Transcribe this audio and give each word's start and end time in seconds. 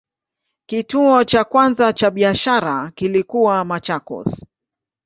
Kituo 0.65 1.23
cha 1.23 1.43
kwanza 1.43 1.93
cha 1.93 2.11
biashara 2.11 2.91
kilikuwa 2.95 3.65
Machakos. 3.65 4.45